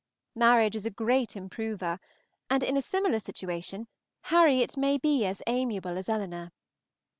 [0.33, 1.99] Marriage is a great improver,
[2.49, 3.85] and in a similar situation
[4.21, 6.51] Harriet may be as amiable as Eleanor.